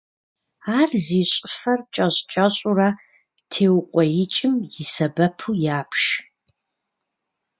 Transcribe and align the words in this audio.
Ар 0.77 0.89
зи 1.05 1.21
щӏыфэр 1.31 1.79
кӏэщӏ-кӏэщӏурэ 1.93 2.89
теукъуеикӏым 3.51 4.55
и 4.81 4.83
сэбэпу 4.93 5.51
ябж. 5.79 6.01